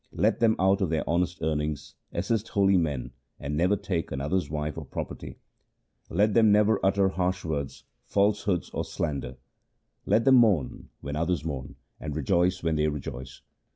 [0.15, 4.75] Let them out of their honest earnings assist holy men and never take another's wife
[4.75, 5.37] or property.
[6.09, 9.37] Let them never utter harsh words, falsehood, or slander.
[10.05, 13.41] 138 THE SIKH RELIGION Let them mourn when others mourn, and rejoice when they rejoice.